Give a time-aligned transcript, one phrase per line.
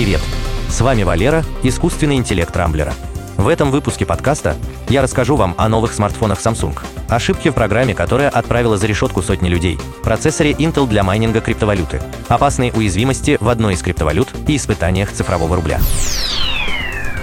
[0.00, 0.22] Привет!
[0.70, 2.94] С вами Валера, искусственный интеллект Рамблера.
[3.36, 4.56] В этом выпуске подкаста
[4.88, 6.74] я расскажу вам о новых смартфонах Samsung,
[7.10, 12.72] ошибке в программе, которая отправила за решетку сотни людей, процессоре Intel для майнинга криптовалюты, опасной
[12.74, 15.78] уязвимости в одной из криптовалют и испытаниях цифрового рубля.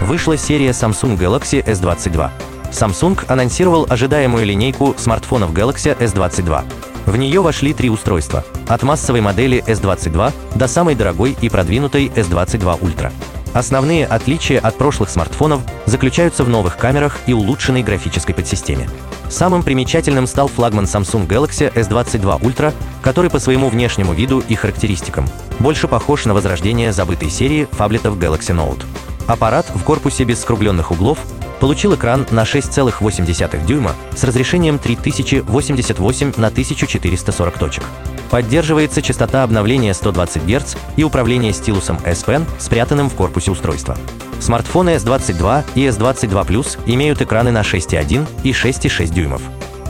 [0.02, 2.30] Вышла серия Samsung Galaxy S22.
[2.72, 6.64] Samsung анонсировал ожидаемую линейку смартфонов Galaxy S22.
[7.08, 12.82] В нее вошли три устройства– от массовой модели S22 до самой дорогой и продвинутой S22
[12.82, 13.14] Ultra.
[13.54, 18.90] Основные отличия от прошлых смартфонов заключаются в новых камерах и улучшенной графической подсистеме.
[19.30, 25.26] Самым примечательным стал флагман Samsung Galaxy S22 Ultra, который по своему внешнему виду и характеристикам
[25.60, 28.84] больше похож на возрождение забытой серии фаблетов Galaxy Note.
[29.28, 31.20] Аппарат в корпусе без скругленных углов
[31.60, 37.84] получил экран на 6,8 дюйма с разрешением 3088 на 1440 точек.
[38.30, 43.98] Поддерживается частота обновления 120 Гц и управление стилусом S Pen, спрятанным в корпусе устройства.
[44.40, 49.42] Смартфоны S22 и S22 Plus имеют экраны на 6,1 и 6,6 дюймов.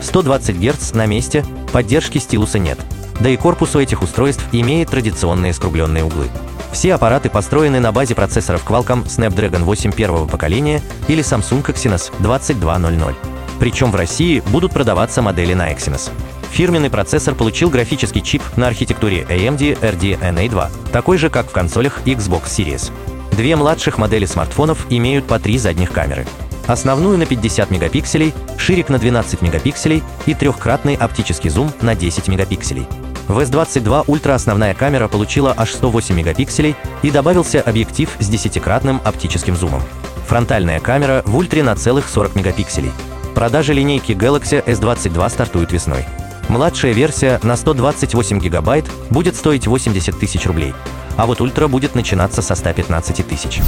[0.01, 2.79] 120 Гц на месте, поддержки стилуса нет.
[3.19, 6.29] Да и корпус у этих устройств имеет традиционные скругленные углы.
[6.77, 13.15] Все аппараты построены на базе процессоров Qualcomm Snapdragon 8 первого поколения или Samsung Exynos 2200.
[13.59, 16.11] Причем в России будут продаваться модели на Exynos.
[16.51, 22.43] Фирменный процессор получил графический чип на архитектуре AMD RDNA2, такой же, как в консолях Xbox
[22.43, 22.91] Series.
[23.31, 26.27] Две младших модели смартфонов имеют по три задних камеры.
[26.67, 32.85] Основную на 50 мегапикселей, ширик на 12 мегапикселей и трехкратный оптический зум на 10 мегапикселей.
[33.27, 39.55] В S22 Ultra основная камера получила аж 108 мегапикселей и добавился объектив с десятикратным оптическим
[39.55, 39.81] зумом.
[40.27, 42.91] Фронтальная камера в ультре на целых 40 мегапикселей.
[43.35, 46.05] Продажи линейки Galaxy S22 стартуют весной.
[46.47, 50.73] Младшая версия на 128 гигабайт будет стоить 80 тысяч рублей,
[51.17, 53.59] а вот Ультра будет начинаться со 115 тысяч.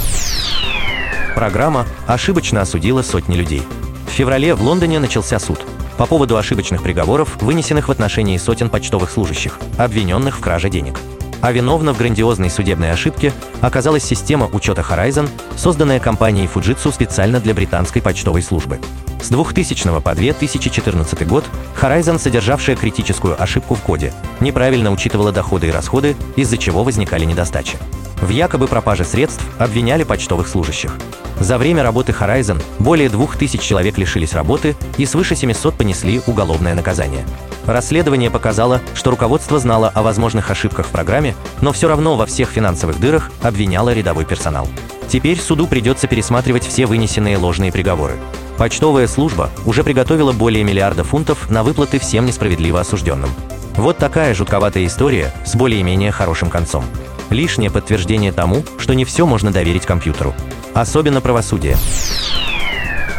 [1.34, 3.62] Программа ошибочно осудила сотни людей.
[4.08, 5.60] В феврале в Лондоне начался суд
[5.96, 10.98] по поводу ошибочных приговоров, вынесенных в отношении сотен почтовых служащих, обвиненных в краже денег.
[11.40, 17.54] А виновна в грандиозной судебной ошибке оказалась система учета Horizon, созданная компанией Fujitsu специально для
[17.54, 18.78] британской почтовой службы.
[19.22, 21.44] С 2000 по 2014 год
[21.80, 27.78] Horizon, содержавшая критическую ошибку в коде, неправильно учитывала доходы и расходы, из-за чего возникали недостачи.
[28.20, 30.96] В якобы пропаже средств обвиняли почтовых служащих.
[31.38, 37.24] За время работы Horizon более 2000 человек лишились работы и свыше 700 понесли уголовное наказание.
[37.66, 42.50] Расследование показало, что руководство знало о возможных ошибках в программе, но все равно во всех
[42.50, 44.68] финансовых дырах обвиняло рядовой персонал.
[45.08, 48.14] Теперь суду придется пересматривать все вынесенные ложные приговоры.
[48.58, 53.30] Почтовая служба уже приготовила более миллиарда фунтов на выплаты всем несправедливо осужденным.
[53.76, 56.84] Вот такая жутковатая история с более-менее хорошим концом.
[57.30, 60.34] Лишнее подтверждение тому, что не все можно доверить компьютеру.
[60.74, 61.76] Особенно правосудие.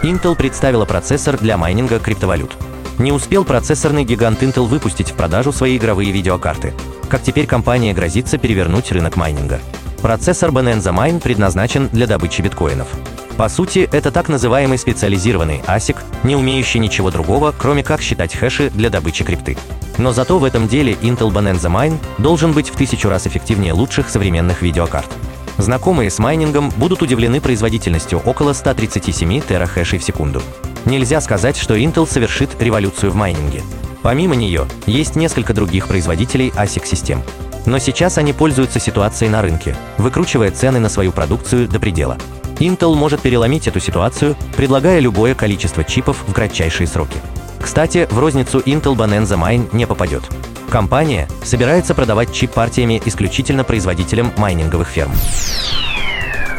[0.03, 2.55] Intel представила процессор для майнинга криптовалют.
[2.97, 6.73] Не успел процессорный гигант Intel выпустить в продажу свои игровые видеокарты.
[7.09, 9.59] Как теперь компания грозится перевернуть рынок майнинга.
[10.01, 12.87] Процессор Bonanza Mine предназначен для добычи биткоинов.
[13.37, 18.69] По сути, это так называемый специализированный ASIC, не умеющий ничего другого, кроме как считать хэши
[18.69, 19.57] для добычи крипты.
[19.97, 24.09] Но зато в этом деле Intel Bonanza Mine должен быть в тысячу раз эффективнее лучших
[24.09, 25.09] современных видеокарт.
[25.57, 30.41] Знакомые с майнингом будут удивлены производительностью около 137 терахэшей в секунду.
[30.85, 33.61] Нельзя сказать, что Intel совершит революцию в майнинге.
[34.01, 37.21] Помимо нее, есть несколько других производителей ASIC-систем.
[37.67, 42.17] Но сейчас они пользуются ситуацией на рынке, выкручивая цены на свою продукцию до предела.
[42.61, 47.17] Intel может переломить эту ситуацию, предлагая любое количество чипов в кратчайшие сроки.
[47.59, 50.23] Кстати, в розницу Intel Bonanza Mine не попадет.
[50.69, 55.11] Компания собирается продавать чип партиями исключительно производителям майнинговых ферм.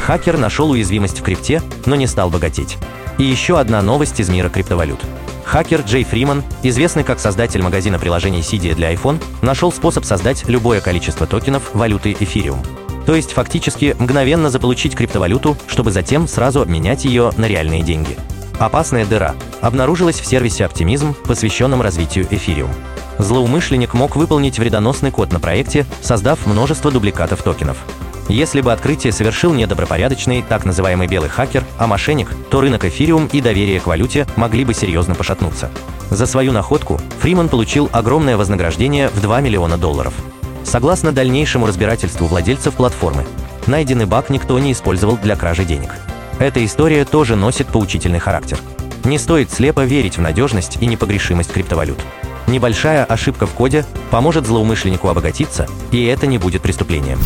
[0.01, 2.79] Хакер нашел уязвимость в крипте, но не стал богатеть.
[3.19, 5.01] И еще одна новость из мира криптовалют.
[5.45, 10.81] Хакер Джей Фриман, известный как создатель магазина приложений Cydia для iPhone, нашел способ создать любое
[10.81, 12.59] количество токенов валюты Ethereum.
[13.07, 18.17] То есть фактически мгновенно заполучить криптовалюту, чтобы затем сразу обменять ее на реальные деньги.
[18.59, 22.71] Опасная дыра обнаружилась в сервисе Optimism, посвященном развитию Ethereum
[23.23, 27.79] злоумышленник мог выполнить вредоносный код на проекте, создав множество дубликатов токенов.
[28.29, 33.41] Если бы открытие совершил недобропорядочный, так называемый белый хакер, а мошенник, то рынок эфириум и
[33.41, 35.71] доверие к валюте могли бы серьезно пошатнуться.
[36.11, 40.15] За свою находку Фриман получил огромное вознаграждение в 2 миллиона долларов.
[40.65, 43.25] Согласно дальнейшему разбирательству владельцев платформы,
[43.67, 45.95] найденный баг никто не использовал для кражи денег.
[46.39, 48.59] Эта история тоже носит поучительный характер.
[49.05, 51.99] Не стоит слепо верить в надежность и непогрешимость криптовалют.
[52.47, 57.19] Небольшая ошибка в коде поможет злоумышленнику обогатиться, и это не будет преступлением.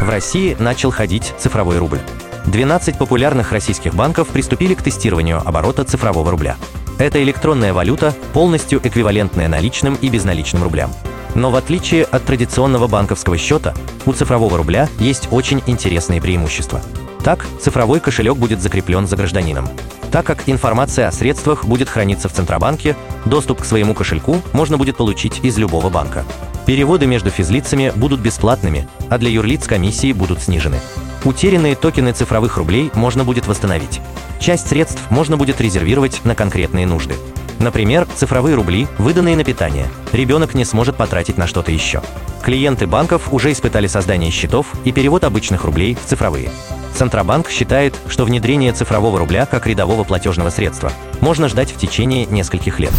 [0.00, 2.00] В России начал ходить цифровой рубль.
[2.46, 6.56] 12 популярных российских банков приступили к тестированию оборота цифрового рубля.
[6.98, 10.90] Это электронная валюта, полностью эквивалентная наличным и безналичным рублям.
[11.38, 13.72] Но в отличие от традиционного банковского счета,
[14.06, 16.82] у цифрового рубля есть очень интересные преимущества.
[17.22, 19.68] Так, цифровой кошелек будет закреплен за гражданином.
[20.10, 24.96] Так как информация о средствах будет храниться в Центробанке, доступ к своему кошельку можно будет
[24.96, 26.24] получить из любого банка.
[26.66, 30.80] Переводы между физлицами будут бесплатными, а для юрлиц комиссии будут снижены.
[31.24, 34.00] Утерянные токены цифровых рублей можно будет восстановить.
[34.40, 37.14] Часть средств можно будет резервировать на конкретные нужды.
[37.58, 42.02] Например, цифровые рубли, выданные на питание, ребенок не сможет потратить на что-то еще.
[42.42, 46.50] Клиенты банков уже испытали создание счетов и перевод обычных рублей в цифровые.
[46.94, 52.80] Центробанк считает, что внедрение цифрового рубля как рядового платежного средства можно ждать в течение нескольких
[52.80, 52.92] лет.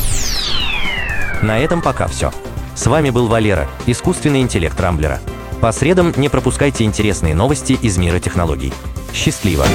[1.41, 2.31] На этом пока все.
[2.75, 5.19] С вами был Валера, искусственный интеллект Рамблера.
[5.61, 8.73] По средам не пропускайте интересные новости из мира технологий.
[9.13, 9.65] Счастливо!